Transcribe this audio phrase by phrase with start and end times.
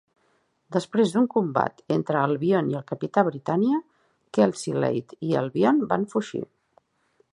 [0.75, 3.83] Després d'un combat entre Albion i el capità Britània,
[4.39, 6.43] Kelsey Leigh i Albion van fugir.